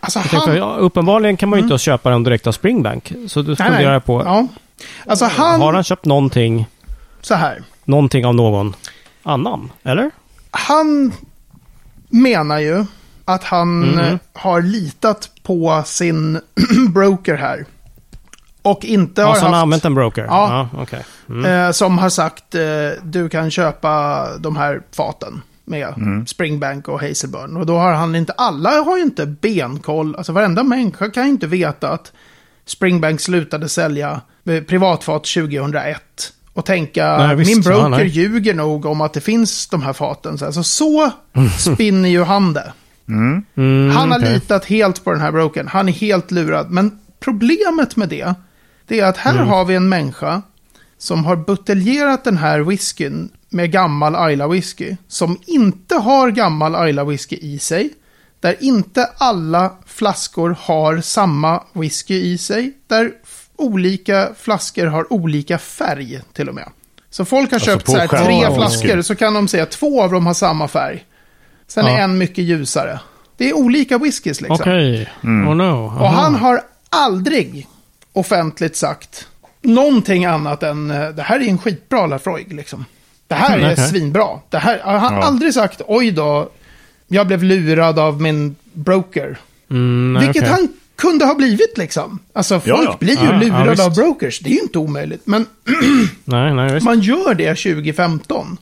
[0.00, 0.58] Alltså Jag tänkte, han...
[0.58, 1.72] ja, uppenbarligen kan man ju Mm.
[1.72, 3.12] inte köpa den direkt av Springbank.
[3.28, 4.46] Så du funderar jag på, Ja.
[5.06, 5.60] Alltså han...
[5.60, 6.66] har han köpt någonting,
[7.20, 7.62] Så här.
[7.84, 8.74] någonting av någon
[9.22, 9.70] annan?
[9.82, 10.10] Eller?
[10.50, 11.12] Han
[12.08, 12.84] menar ju
[13.24, 13.98] att han Mhm.
[13.98, 16.40] eh, har litat på sin
[16.94, 17.64] broker här.
[18.62, 19.54] Och inte har Ja, han haft...
[19.54, 20.24] har använt en broker?
[20.24, 20.68] Ja.
[20.74, 21.04] ja okej.
[21.28, 21.44] Mm.
[21.66, 22.60] Eh, som har sagt eh,
[23.02, 26.26] du kan köpa de här faten med Mm.
[26.26, 27.56] Springbank och Hazelburn.
[27.56, 31.30] Och då har han inte, alla har ju inte benkoll, alltså varenda människa kan ju
[31.30, 32.12] inte veta att
[32.66, 36.02] Springbank slutade sälja eh, privatfat 2001.
[36.52, 38.06] Och tänka, Nej, visst, min ja, broker nej.
[38.06, 40.38] ljuger nog om att det finns de här faten.
[40.38, 41.10] Så, alltså, så
[41.58, 42.72] spinner ju han det.
[43.08, 43.44] Mm.
[43.54, 44.34] Mm, Han har okej.
[44.34, 45.68] litat helt på den här brokern.
[45.68, 46.70] Han är helt lurad.
[46.70, 48.34] Men problemet med det,
[48.86, 49.48] det är att här Mm.
[49.48, 50.42] har vi en människa
[50.98, 54.96] som har buteljerat den här whiskyn med gammal Ayla whisky.
[55.08, 57.90] Som inte har gammal Ayla whisky i sig.
[58.40, 62.72] Där inte alla flaskor har samma whisky i sig.
[62.86, 63.12] Där
[63.56, 66.68] olika flaskor har olika färg till och med.
[67.10, 70.02] Så folk har Alltså köpt så här, tre flaskor så kan de säga att två
[70.02, 71.04] av dem har samma färg.
[71.66, 71.98] Sen är Ja.
[71.98, 73.00] en mycket ljusare.
[73.36, 74.54] Det är olika whiskys liksom.
[74.60, 75.08] Okej.
[75.24, 75.48] Mm.
[75.48, 75.84] Oh no.
[75.84, 76.60] Och han har
[76.90, 77.66] aldrig
[78.12, 79.28] offentligt sagt
[79.62, 82.84] någonting annat än eh, det här är en skitbra Lafroig liksom.
[83.32, 83.88] Det här Mm, är okej.
[83.88, 84.26] svinbra.
[84.50, 85.22] Det här, han har Ja.
[85.22, 86.50] aldrig sagt oj då,
[87.08, 89.38] jag blev lurad av min broker.
[89.70, 90.52] Mm, nej, Vilket okej.
[90.54, 92.18] han kunde ha blivit liksom.
[92.32, 92.96] Alltså folk Ja, ja.
[93.00, 94.40] blir ju Ja, lurade av brokers.
[94.40, 95.22] Det är ju inte omöjligt.
[95.26, 95.46] Men
[96.24, 96.84] Nej, nej, visst.
[96.84, 98.56] man gör det 2015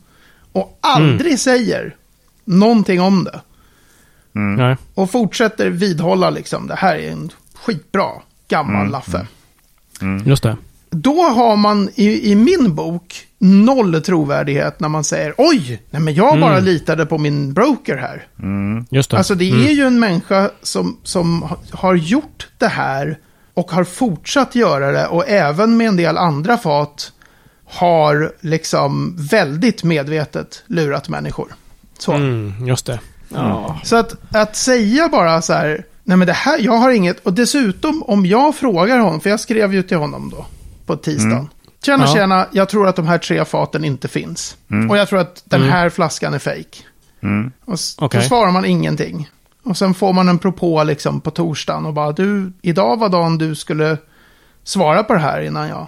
[0.53, 1.39] och aldrig Mm.
[1.39, 1.95] säger
[2.45, 3.41] någonting om det.
[4.33, 4.77] Nej.
[4.95, 8.09] Och fortsätter vidhålla liksom, det här är en skitbra
[8.49, 9.27] gammal Mm, Laffe.
[10.25, 10.57] Just det.
[10.91, 16.15] Då har man i, i min bok noll trovärdighet när man säger oj, nej men
[16.15, 16.65] jag bara Mm.
[16.65, 18.27] litade på min broker här.
[18.91, 19.17] Just det.
[19.19, 19.67] Alltså det Mm.
[19.67, 23.19] är ju en människa som, som ha- har gjort det här
[23.55, 27.13] och har fortsatt göra det och även med en del andra fat
[27.65, 31.49] har liksom väldigt medvetet lurat människor.
[31.99, 32.13] Så.
[32.13, 33.01] Mm, just det.
[33.29, 33.81] Ja.
[33.85, 37.33] Så att, att säga bara så här, nej men det här, jag har inget, och
[37.33, 40.47] dessutom om jag frågar honom, för jag skrev ju till honom då
[40.97, 41.49] på tisdagen.
[41.85, 42.15] Tjena, Ja.
[42.15, 44.57] tjena, jag tror att de här tre faten inte finns.
[44.91, 46.79] Och jag tror att den här flaskan är fake.
[47.23, 47.53] Mm.
[47.65, 48.21] Och s- Okej.
[48.21, 49.31] då svarar man ingenting.
[49.63, 53.39] Och sen får man en propå liksom på torsdagen och bara, du, idag var dagen
[53.39, 53.97] du skulle
[54.65, 55.87] svara på det här innan jag,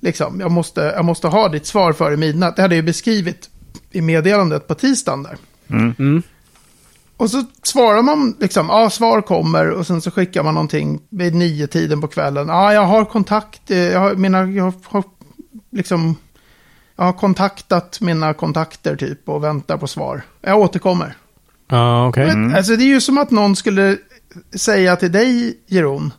[0.00, 2.56] liksom, jag måste, jag måste ha ditt svar före midnatt.
[2.56, 3.50] Det hade jag ju beskrivit
[3.90, 5.36] i meddelandet på tisdagen där.
[5.98, 6.22] Mm.
[7.16, 11.34] Och så svarar man liksom, ja svar kommer och sen så skickar man någonting vid
[11.34, 12.48] nio tiden på kvällen.
[12.48, 15.04] Ja, jag har kontakt, eh, jag har, mina, jag har
[15.72, 16.16] liksom,
[16.96, 20.22] jag har kontaktat mina kontakter typ och väntar på svar.
[20.40, 21.16] Jag återkommer.
[21.68, 22.26] Ja, okej.
[22.26, 23.96] Men, Alltså det är ju som att någon skulle
[24.56, 26.12] säga till dig, Jeroen.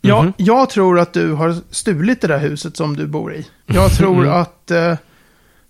[0.00, 0.32] Ja, Mhm.
[0.36, 3.46] jag tror att du har stulit det där huset som du bor i.
[3.66, 4.32] Jag tror Mm.
[4.40, 4.94] att eh,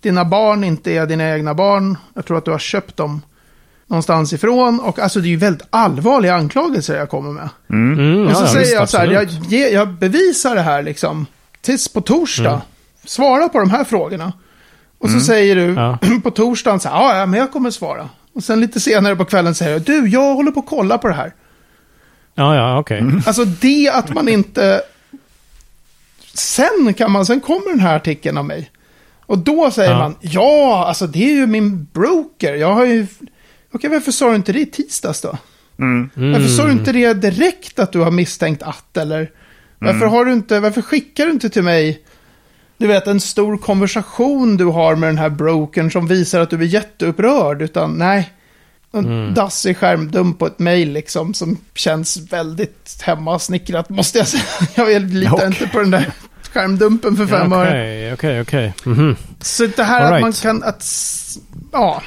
[0.01, 1.97] dina barn inte är dina egna barn.
[2.13, 3.21] Jag tror att du har köpt dem
[3.93, 4.79] någonstans ifrån.
[4.79, 7.49] Och alltså det är ju väldigt allvarliga anklagelser jag kommer med.
[7.69, 10.83] Mm, och så ja, säger visst, jag så här, jag, ge, jag bevisar det här
[10.83, 11.25] liksom.
[11.61, 12.49] Tills på torsdag.
[12.49, 12.61] Mm.
[13.05, 14.33] Svara på de här frågorna.
[14.99, 15.97] Och så säger du Ja.
[16.23, 18.09] på torsdagen så här, "Ja, men jag kommer svara.
[18.35, 21.07] Och sen lite senare på kvällen säger jag, du, jag håller på att kolla på
[21.07, 21.33] det här.
[22.35, 23.03] Ja, ja, okej.
[23.25, 24.81] Alltså det att man inte...
[26.33, 28.71] Sen kan man, sen kommer den här artikeln av mig.
[29.25, 29.97] Och då säger Ja.
[29.99, 32.53] man, ja, alltså det är ju min broker.
[32.53, 33.07] Jag har ju...
[33.73, 35.37] Okej, varför sa du inte det i tisdags då?
[35.79, 36.09] Mm.
[36.15, 39.31] Varför sa du inte det direkt att du har misstänkt att, eller?
[39.79, 42.01] Varför har du inte, varför skickar du inte till mig,
[42.77, 46.55] du vet, en stor konversation du har med den här brokern som visar att du
[46.55, 48.33] är jätteupprörd, utan nej.
[48.95, 54.43] En dassig skärmdump på ett mejl liksom som känns väldigt hemmasnickrat måste jag säga.
[54.91, 55.47] Jag litar Okej.
[55.47, 56.11] inte på den där
[56.53, 57.69] skärmdumpen för fem öre.
[57.69, 58.73] Okej, okej, okej.
[58.83, 59.15] Mhm.
[59.41, 60.21] Så det här All att right.
[60.21, 60.85] man kan, att,
[61.71, 62.03] ja,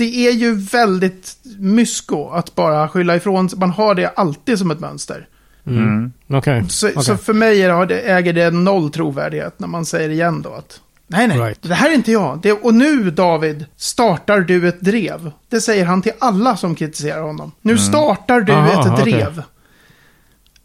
[0.00, 3.58] det är ju väldigt mysko att bara skylla ifrån sig.
[3.58, 5.28] Man har det alltid som ett mönster.
[5.66, 6.12] Mm.
[6.28, 6.64] Okej.
[6.68, 7.04] Så, okej.
[7.04, 10.80] så för mig är det, äger det noll trovärdighet när man säger igen då att
[11.06, 11.62] nej, nej, Right.
[11.62, 12.38] det här är inte jag.
[12.42, 15.32] Det, och nu David, startar du ett drev.
[15.48, 17.52] Det säger han till alla som kritiserar honom.
[17.62, 19.12] Nu startar du Aha, ett okej.
[19.12, 19.42] drev.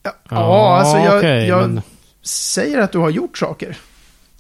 [0.04, 1.82] Ja, ja, alltså jag, jag men-
[2.24, 3.78] säger att du har gjort saker.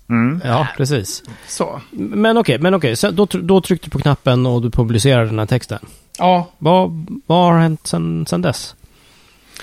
[0.09, 0.41] Mm.
[0.45, 1.23] Ja, precis.
[1.47, 2.95] Så, Men okej, men okej.
[2.95, 5.79] Så då, då tryckte du på knappen och du publicerade den här texten.
[6.17, 8.75] ja, Vad, vad har hänt sen, sen dess?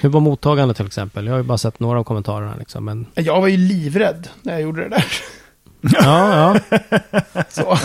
[0.01, 1.27] Hur var mottagandet till exempel?
[1.27, 3.07] Jag har ju bara sett några av kommentarerna liksom, men...
[3.15, 5.05] jag var ju livrädd när jag gjorde det där.
[5.81, 6.81] Ja, ja.
[7.49, 7.77] Så.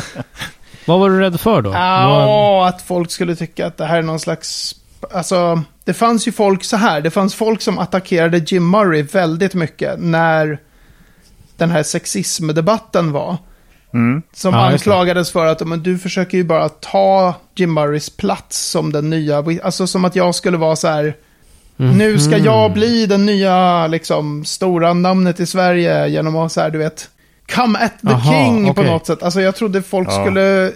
[0.86, 1.72] Vad var du rädd för då?
[1.74, 4.76] Ja, att folk skulle tycka att det här är någon slags...
[5.14, 7.02] Alltså, det fanns ju folk så här.
[7.02, 10.60] Det fanns folk som attackerade Jim Murray väldigt mycket när
[11.58, 13.38] den här sexismdebatten var.
[13.94, 14.22] Mm.
[14.34, 18.92] Som Ja, anklagades för att men du försöker ju bara ta Jim Murrays plats som
[18.92, 19.38] den nya...
[19.64, 21.16] Alltså som att jag skulle vara så här...
[21.80, 22.46] Nu ska Mhm.
[22.46, 27.10] jag bli den nya, liksom, stora namnet i Sverige genom att så här, du vet,
[27.56, 28.86] come at the Aha, king på okej.
[28.92, 29.24] något sätt.
[29.24, 30.22] Alltså jag trodde folk Ja.
[30.26, 30.72] skulle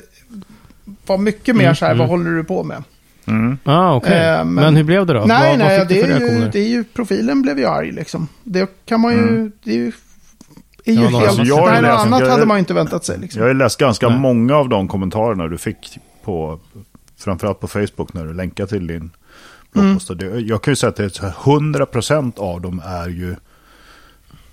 [1.06, 2.00] vara mycket mer Mm, så här, mm.
[2.00, 2.84] vad håller du på med?
[3.28, 3.58] Mm.
[3.64, 4.18] Ah, okej.
[4.20, 4.76] Eh, men- men...
[4.76, 5.20] hur blev det då?
[5.26, 7.92] nej, vad, nej, vad fick det är, ju, det är ju, profilen blev ju arg
[7.92, 8.28] liksom.
[8.44, 9.52] Det kan man ju, Mm.
[9.64, 9.92] det är ju,
[10.86, 13.20] är ju Ja, helt, Alltså, jag något läst- annat jag- hade man inte väntat sig
[13.20, 13.42] liksom.
[13.42, 14.20] Jag har läst ganska Nej.
[14.20, 16.60] många av de kommentarerna du fick på,
[17.20, 19.12] framförallt på Facebook när du länkar till din
[19.74, 20.12] bloggpost.
[20.20, 23.36] Det- Jag kan ju säga att det är så här 100% av dem är ju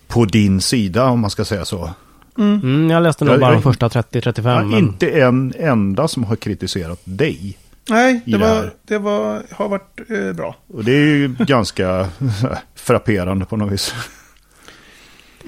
[0.08, 1.90] på din sida om man ska säga så.
[2.38, 4.44] Mm, jag läste nog Jag- bara de första 30-35.
[4.56, 4.78] Ja, men...
[4.78, 7.58] Inte en enda som har kritiserat dig.
[7.90, 10.56] Nej, det var, det var, har varit eh, bra.
[10.74, 12.08] Och det är ju ganska
[12.74, 13.94] frapperande på något vis.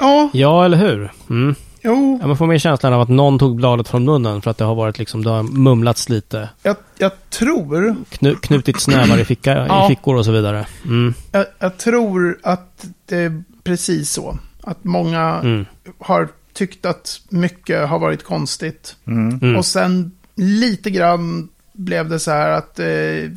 [0.01, 1.13] Ja, Ja, eller hur?
[1.31, 1.55] Mm.
[1.83, 4.59] jo, Ja, man får mer känslan av att någon tog bladet från munnen för att
[4.59, 6.49] det har varit liksom, det har mumlats lite.
[6.63, 9.85] jag, jag tror, Knu, knutit snävar i, ficka, Ja.
[9.85, 10.67] i fickor och så vidare.
[10.85, 11.15] Mm.
[11.33, 14.39] jag, jag tror att det är precis så.
[14.63, 15.67] Att många Mm.
[15.99, 18.97] har tyckt att mycket har varit konstigt.
[19.07, 19.39] Mm.
[19.43, 19.57] Mm.
[19.57, 23.31] Och sen lite grann blev det så här att eh,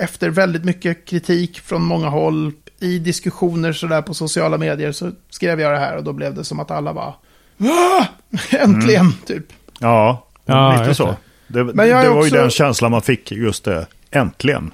[0.00, 5.60] efter väldigt mycket kritik från många håll i diskussioner sådär på sociala medier så skrev
[5.60, 7.14] jag det här och då blev det som att alla var
[7.60, 8.04] "Ah!
[8.58, 9.44] Äntligen, typ.
[9.80, 11.06] Ja, Ja, lite så.
[11.06, 11.16] det.
[11.46, 14.70] Det, Men jag det var också- ju den känslan man fick, just det, äntligen.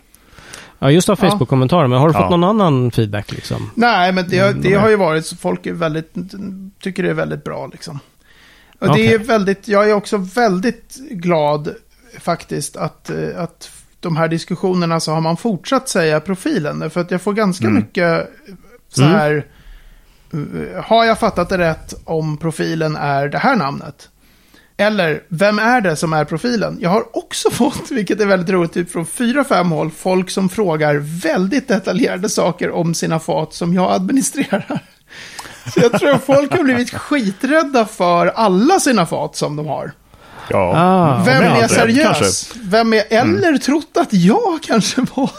[0.79, 1.87] Ja, just av Facebook-kommentarer.
[1.89, 2.37] Men har du fått Ja.
[2.37, 3.71] någon annan feedback liksom?
[3.75, 6.15] Nej, men det, Mm, det har ju varit så folk är väldigt,
[6.81, 7.99] tycker det är väldigt bra liksom.
[8.79, 9.15] Och det Okej.
[9.15, 11.75] är väldigt, jag är också väldigt glad
[12.21, 13.71] faktiskt att, eh, att
[14.09, 16.91] de här diskussionerna så har man fortsatt säga profilen.
[16.91, 17.75] För att jag får ganska Mm.
[17.77, 18.31] mycket
[18.89, 19.15] så Mm.
[19.15, 19.47] här,
[20.33, 24.09] eh, har jag fattat det rätt om profilen är det här namnet?
[24.77, 26.79] Eller, vem är det som är profilen?
[26.81, 30.49] Jag har också fått, vilket är väldigt roligt, typ från fyra, fem håll, folk som
[30.49, 34.81] frågar väldigt detaljerade saker om sina fat som jag administrerar.
[35.75, 39.93] Så jag tror att folk har blivit skiträdda för alla sina fat som de har.
[40.51, 40.73] Ja.
[40.77, 42.19] Ah, Vem är seriös?
[42.53, 42.59] kanske.
[42.63, 45.31] Vem är, eller trott att jag kanske var,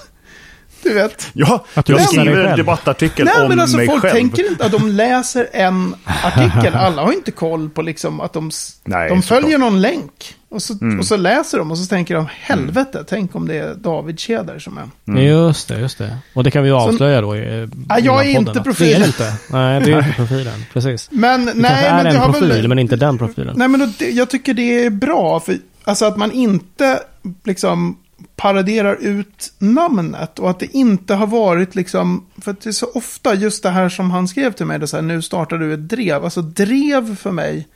[0.83, 1.27] du vet.
[1.33, 4.13] Ja, Att du jag skriver en debattartikel Nej, om men alltså mig folk själv.
[4.13, 6.75] tänker inte att de läser en artikel.
[6.75, 8.51] Alla har inte koll på liksom att de,
[8.83, 10.35] Nej, de följer någon länk.
[10.55, 10.99] Och så, Mm.
[10.99, 14.59] och så läser de och så tänker de, helvete, tänk om det är David Tjäder
[14.59, 14.89] som är.
[15.07, 15.23] Mm.
[15.23, 16.17] Just det, just det.
[16.33, 18.99] Och det kan vi ju avslöja då i Ja, jag är podden, inte profilen.
[19.01, 19.33] Det är inte.
[19.49, 20.53] Nej, det är inte profilen.
[20.73, 21.09] Precis.
[21.11, 22.67] Men Det nej, kanske är men det en har profil, väl...
[22.67, 23.55] men inte den profilen.
[23.57, 25.39] Nej, men då, det, jag tycker det är bra.
[25.39, 26.99] För, alltså att man inte
[27.43, 27.97] liksom
[28.35, 30.39] paraderar ut namnet.
[30.39, 32.25] Och att det inte har varit liksom...
[32.41, 34.79] För att det är så ofta just det här som han skrev till mig.
[34.79, 36.23] Det så här, nu startar du ett drev.
[36.23, 37.67] Alltså drev för mig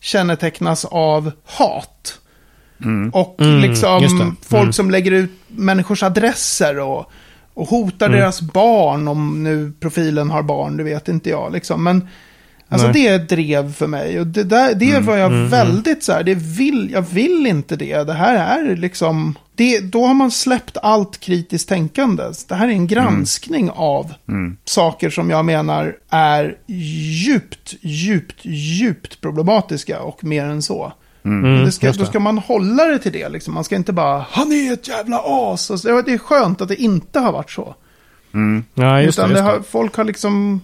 [0.00, 2.18] kännetecknas av hat.
[3.12, 4.32] Och Mm, liksom just det.
[4.48, 4.72] folk Mm.
[4.72, 7.10] som lägger ut människors adresser och,
[7.54, 8.18] och hotar Mm.
[8.20, 11.52] deras barn om nu profilen har barn, det vet inte jag.
[11.52, 11.84] Liksom.
[11.84, 12.08] Men
[12.68, 12.94] alltså Nej.
[13.02, 14.20] det är ett drev för mig.
[14.20, 17.76] Och det, där, det var jag mm, väldigt så här, det vill, jag vill inte
[17.76, 18.04] det.
[18.04, 22.22] Det här är liksom, det, då har man släppt allt kritiskt tänkande.
[22.48, 24.56] Det här är en granskning av Mm.
[24.64, 30.92] saker som jag menar är djupt, djupt, djupt problematiska och mer än så.
[31.24, 32.06] Mm, det ska, då det.
[32.06, 33.28] ska man hålla det till det.
[33.28, 33.54] Liksom.
[33.54, 35.70] Man ska inte bara, han är ett jävla as.
[35.70, 37.74] Och så, det är skönt att det inte har varit så.
[38.34, 38.64] Mm.
[38.74, 39.22] Ja, just det.
[39.22, 39.62] Utan Just det har, det.
[39.70, 40.60] folk har liksom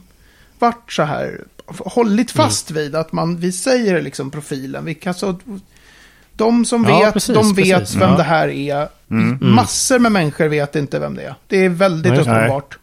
[0.59, 2.47] varit så här, hållit Mm.
[2.47, 4.85] fast vid att man, vi säger liksom profilen.
[4.85, 5.39] Vi kan så,
[6.37, 7.97] de som Ja, vet, precis, de vet precis.
[7.97, 8.17] vem Ja.
[8.17, 8.89] det här är.
[9.11, 9.39] Mm.
[9.41, 11.35] Massor med människor vet inte vem det är.
[11.47, 12.79] Det är väldigt Nej, uppenbart.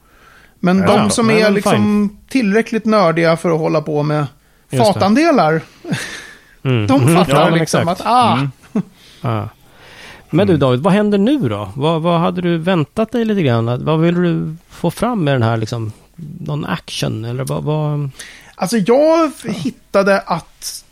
[0.60, 1.54] Men Ja, de som är fine.
[1.54, 4.20] liksom tillräckligt nördiga för att hålla på med
[4.70, 4.94] Just det.
[4.94, 5.62] fatandelar,
[6.64, 6.88] Mm.
[6.88, 7.16] de Mhm.
[7.16, 8.02] fattar Ja, liksom exakt.
[8.02, 8.48] att ah,
[9.22, 9.50] Ja.
[10.30, 11.72] Men du David, vad händer nu då?
[11.76, 13.86] Vad, vad hade du väntat dig lite grann?
[13.86, 15.92] Vad vill du få fram med den här liksom?
[16.40, 17.64] Någon action eller vad?
[17.64, 18.10] vad...
[18.56, 20.84] Alltså jag hittade att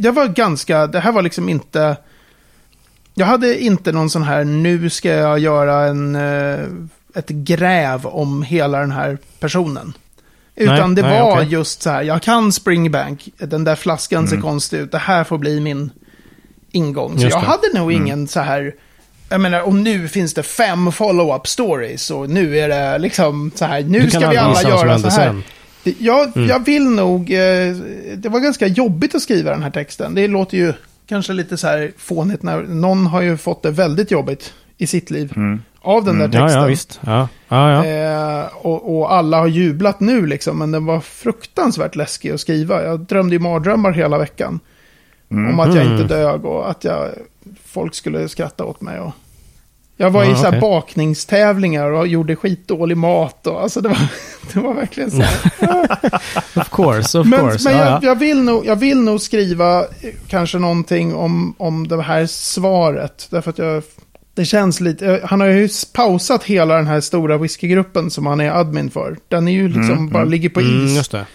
[0.00, 1.96] det var ganska, det här var liksom inte,
[3.14, 6.58] jag hade inte någon sån här, nu ska jag göra en, eh,
[7.14, 9.92] ett gräv om hela den här personen.
[10.58, 11.48] Utan Nej, det nej, var okej.
[11.48, 14.42] just så här, jag kan Springbank, den där flaskan ser Mm.
[14.42, 15.90] konstig ut, det här får bli min
[16.72, 17.18] ingång.
[17.18, 17.46] Så Just jag det.
[17.46, 18.74] hade nog ingen så här,
[19.28, 23.64] jag menar, och nu finns det fem follow-up stories och nu är det liksom så
[23.64, 25.16] här, nu ska vi alla göra så här.
[25.26, 25.42] sen.
[25.98, 26.48] Jag, Mm.
[26.48, 27.76] jag vill nog, eh,
[28.16, 30.14] det var ganska jobbigt att skriva den här texten.
[30.14, 30.72] Det låter ju
[31.08, 35.10] kanske lite så här fånigt när någon har ju fått det väldigt jobbigt i sitt
[35.10, 35.62] liv Mm.
[35.88, 36.60] Av den där Ja, texten.
[36.62, 37.00] ja, visst.
[37.06, 37.84] Ja, ja, ja.
[37.84, 42.82] Eh, och, och alla har jublat nu liksom, men den var fruktansvärt läskig att skriva.
[42.82, 44.60] Jag drömde ju mardrömmar hela veckan.
[45.30, 45.52] Mm.
[45.52, 46.00] Om att jag Mm.
[46.00, 47.08] inte dög och att jag,
[47.66, 49.00] folk skulle skratta åt mig.
[49.00, 49.12] Och
[49.96, 50.60] jag var Ja, i så här okej.
[50.60, 53.46] bakningstävlingar och gjorde skitdålig mat.
[53.46, 53.98] Och, alltså det, var,
[54.52, 55.38] det var verkligen så här.
[56.60, 57.68] Of course, of Men, course.
[57.70, 58.00] men ja, jag, ja.
[58.02, 59.86] jag, vill nog, jag vill nog skriva eh,
[60.28, 63.26] kanske någonting om, om det här svaret.
[63.30, 63.82] Därför att jag,
[64.38, 68.40] det känns lite, eh, han har ju pausat hela den här stora whiskygruppen som han
[68.40, 69.16] är admin för.
[69.28, 70.30] Den är ju liksom Mm, bara mm.
[70.30, 70.66] ligger på is.
[70.68, 71.26] Mm, just det.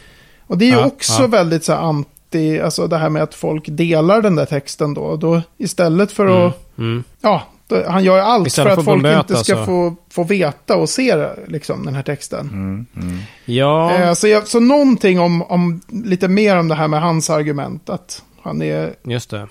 [0.47, 1.27] Och det är ju Ja, också ja.
[1.27, 5.15] väldigt så här anti, alltså det här med att folk delar den där texten då.
[5.15, 7.03] Då istället för att, Mm.
[7.21, 10.23] ja, då, han gör ju allt Istället för att folk bemöta inte ska få, få
[10.23, 12.49] veta och se liksom den här texten.
[12.53, 12.85] Mm.
[13.07, 13.19] Mm.
[13.45, 17.29] Ja, Eh, så, jag, så någonting om, om, lite mer om det här med hans
[17.29, 17.89] argument.
[17.89, 19.47] Att han är, just det.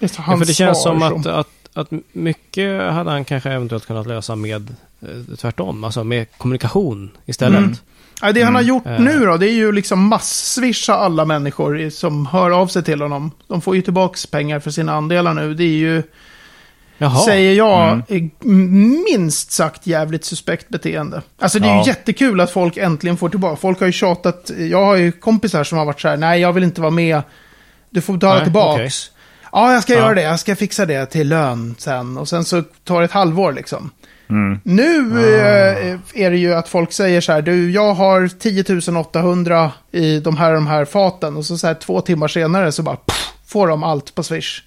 [0.00, 1.48] just Ja, hans för det känns svar som att, att,
[1.80, 5.84] att mycket hade han kanske eventuellt kunnat lösa med eh, tvärtom.
[5.84, 7.58] Alltså med kommunikation istället.
[7.58, 7.74] Mm.
[8.22, 9.00] Ja, det han har gjort Eh.
[9.00, 13.30] nu då, det är ju liksom massvischa alla människor som hör av sig till honom.
[13.46, 15.54] De får ju tillbaka pengar för sina andelar nu.
[15.54, 16.02] Det är ju,
[16.98, 17.18] Jaha.
[17.24, 18.02] säger jag,
[18.44, 19.04] Mm.
[19.12, 21.22] minst sagt jävligt suspekt beteende.
[21.38, 21.82] Alltså det är Ja.
[21.84, 23.56] ju jättekul att folk äntligen får tillbaka.
[23.56, 26.52] Folk har ju tjatat, jag har ju kompisar som har varit så här, nej jag
[26.52, 27.22] vill inte vara med,
[27.90, 28.74] du får betala Nej, tillbaks.
[28.80, 28.90] okej.
[29.52, 29.98] Ja, jag ska Ja.
[29.98, 32.18] göra det, jag ska fixa det till lön sen.
[32.18, 33.90] Och sen så tar det ett halvår liksom.
[34.30, 34.60] Mm.
[34.62, 35.78] Nu Ah.
[35.78, 40.20] eh, är det ju att folk säger så här, du, jag har 10 800 i
[40.20, 41.36] de här, de här faten.
[41.36, 44.62] Och så, så här två timmar senare så bara pff, får de allt på Swish.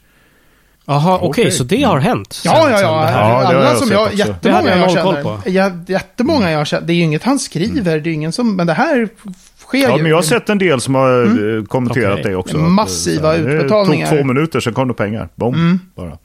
[0.85, 2.33] Jaha, okej, okay, så det har hänt?
[2.33, 3.11] Sen, ja, ja, ja.
[3.11, 5.89] ja Alla jag som jag, jättemånga jag, jag känner.
[5.91, 6.87] Jättemånga jag känner.
[6.87, 8.03] Det är ju inget han skriver, mm.
[8.03, 9.09] det är ingen som, men det här
[9.71, 10.01] sker ja, ju.
[10.01, 11.57] men jag har sett en del som har mm.
[11.57, 12.31] Eh, kommenterat okay.
[12.31, 12.57] det också.
[12.57, 14.05] Massiva att, utbetalningar.
[14.05, 15.29] Det tog två minuter, sen kom det pengar.
[15.35, 15.79] Bom, mm.
[15.95, 16.17] bara.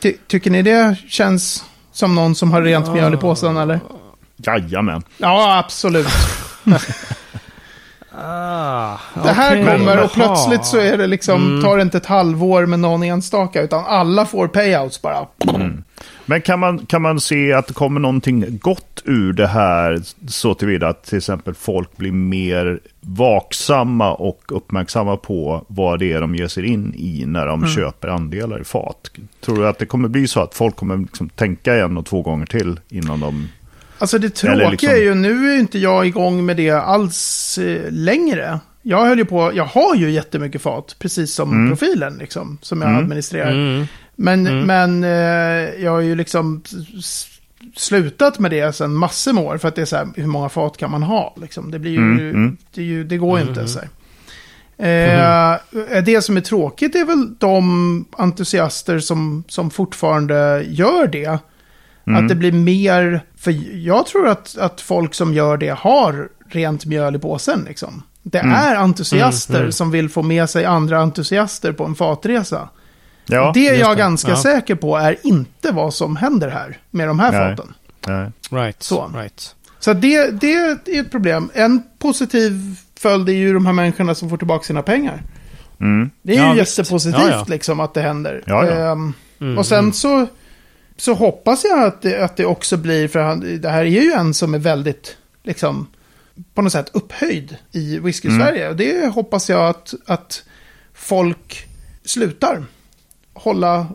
[0.00, 3.80] Ty tycker ni det känns som någon som har rent mjöl i påsen, eller?
[4.36, 5.02] Jajamän.
[5.16, 6.08] Ja, absolut.
[8.20, 9.76] Ah, det här okay.
[9.76, 11.62] kommer och plötsligt så är det liksom, mm.
[11.62, 15.26] tar det inte ett halvår med någon enstaka, utan alla får payouts bara.
[15.54, 15.84] Mm.
[16.30, 20.54] Men kan man, kan man se att det kommer någonting gott ur det här så
[20.54, 26.34] tillvida att till exempel folk blir mer vaksamma och uppmärksamma på vad det är de
[26.34, 27.74] ger sig in i när de mm.
[27.74, 29.10] köper andelar i fat?
[29.40, 32.22] Tror du att det kommer bli så att folk kommer liksom tänka en och två
[32.22, 33.48] gånger till innan de
[33.98, 34.90] Alltså det tråkiga liksom...
[34.90, 38.60] är ju, nu är inte jag igång med det alls eh, längre.
[38.82, 41.68] Jag höll ju på, jag har ju jättemycket fat, precis som mm.
[41.68, 43.02] profilen liksom, som jag mm.
[43.02, 43.50] administrerar.
[43.50, 43.86] Mm.
[44.20, 44.66] Men, mm.
[44.66, 46.62] men eh, jag har ju liksom
[47.76, 50.48] slutat med det sedan massor med år, för att det är så här, hur många
[50.48, 51.34] fat kan man ha?
[51.40, 51.70] Liksom.
[51.70, 52.56] Det, blir ju, mm, mm.
[52.74, 53.68] det, ju, det går ju inte.
[53.68, 53.78] Så
[54.78, 61.38] eh, det som är tråkigt är väl de entusiaster som, som fortfarande gör det.
[62.06, 62.22] Mm.
[62.22, 63.54] Att det blir mer, för
[63.86, 67.64] jag tror att, att folk som gör det har rent mjöl i påsen.
[67.68, 68.02] Liksom.
[68.22, 68.54] Det mm.
[68.54, 69.72] är entusiaster mm, mm.
[69.72, 72.68] som vill få med sig andra entusiaster på en fatresa.
[73.28, 74.00] Ja, det är jag det.
[74.00, 74.42] ganska ja.
[74.42, 77.56] säker på är inte vad som händer här med de här Nej.
[77.56, 77.74] faten.
[78.06, 78.30] Nej.
[78.50, 78.82] Right.
[78.82, 79.54] Så, right.
[79.78, 81.50] Så det, det är ett problem.
[81.54, 85.22] En positiv följd är ju de här människorna som får tillbaka sina pengar.
[85.80, 86.10] Mm.
[86.22, 86.78] Det är ja, ju visst.
[86.78, 88.42] jättepositivt liksom att det händer.
[88.46, 89.92] Um, mm, och sen mm.
[89.92, 90.26] så
[91.00, 94.12] så hoppas jag att det, att det också blir, för han, det här är ju
[94.12, 95.86] en som är väldigt, liksom,
[96.54, 98.60] på något sätt upphöjd i whisky-Sverige.
[98.60, 98.70] Mm.
[98.70, 100.44] Och det hoppas jag att, att
[100.94, 101.68] folk
[102.04, 102.64] slutar
[103.40, 103.86] hålla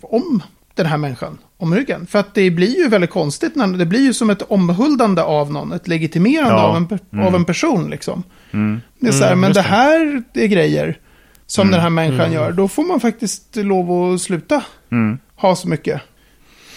[0.00, 0.42] om
[0.74, 2.06] den här människan om ryggen.
[2.06, 5.52] För att det blir ju väldigt konstigt, när, det blir ju som ett omhuldande av
[5.52, 6.62] någon, ett legitimerande ja.
[6.62, 7.26] av, en, mm.
[7.26, 8.22] av en person liksom.
[8.52, 8.80] Mm.
[8.98, 10.98] Det är så här, mm, men det här är grejer
[11.46, 11.72] som mm.
[11.72, 12.32] den här människan mm.
[12.32, 14.62] gör, då får man faktiskt lov att sluta
[14.92, 15.18] mm.
[15.36, 16.00] ha så mycket.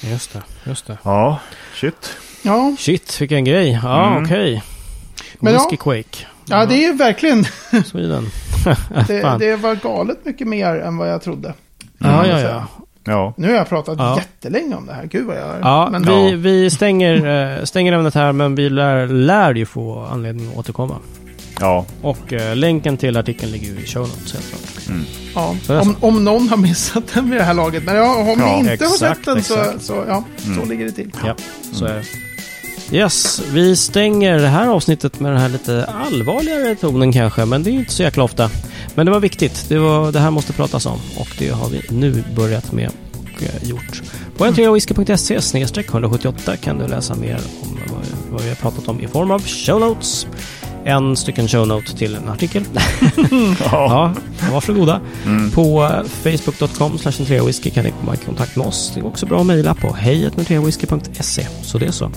[0.01, 0.97] Just det, just det.
[1.03, 1.39] Ja,
[1.73, 2.17] shit.
[2.41, 2.75] Ja.
[2.79, 3.79] Shit, vilken grej.
[3.83, 4.23] Ja, mm.
[4.23, 4.63] okej.
[5.39, 5.53] Okay.
[5.53, 5.77] Whiskey ja.
[5.77, 6.25] Quake.
[6.45, 7.45] Ja, det är verkligen...
[7.85, 8.29] Sweden.
[9.07, 11.53] det, det, var galet mycket mer än vad jag trodde.
[11.97, 12.67] Ja, ja, ja.
[13.07, 13.33] Ja.
[13.37, 14.17] Nu har jag pratat ja.
[14.17, 15.05] jättelänge om det här.
[15.05, 15.55] Gud vad jag...
[15.61, 16.03] Ja, men...
[16.05, 20.57] vi, vi stänger, äh, stänger ämnet här men vi lär, lär ju få anledning att
[20.57, 20.95] återkomma.
[21.59, 21.85] Ja.
[22.01, 24.87] Och äh, länken till artikeln ligger ju i show notes helt klart.
[24.87, 25.05] Mm.
[25.35, 27.83] Ja, om, om någon har missat den vid det här laget.
[27.83, 30.59] Men ja, om ja, ni inte exakt, har sett den så, så, ja, mm.
[30.59, 31.11] så ligger det till.
[31.25, 31.35] Ja,
[31.73, 32.03] så är det.
[32.91, 37.69] Yes, vi stänger det här avsnittet med den här lite allvarligare tonen kanske, men det
[37.69, 38.49] är inte så jäkla ofta.
[38.95, 41.81] Men det var viktigt, det, var, det här måste pratas om och det har vi
[41.89, 44.01] nu börjat med och eh, gjort.
[44.37, 47.79] På n3whisky.se 178 kan du läsa mer om
[48.31, 50.27] vad, vi har pratat om i form av show notes
[50.85, 52.63] en stycken show note till en artikel.
[53.71, 54.13] ja.
[54.51, 55.01] varsågoda.
[55.25, 55.51] Mm.
[55.51, 55.89] På
[56.23, 56.97] facebook.com
[57.45, 58.91] whisky kan ni komma i kontakt med oss.
[58.93, 61.47] Det är också bra att mejla på hejatnutrewhisky.se.
[61.61, 62.11] Så det är så.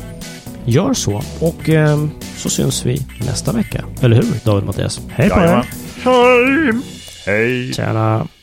[0.64, 3.84] Gör så och eh, så syns vi nästa vecka.
[4.00, 5.00] Eller hur David Mattias?
[5.08, 5.87] Hej på er!
[6.04, 6.72] Hej!
[7.26, 7.70] Hej!
[7.74, 8.37] Tjena!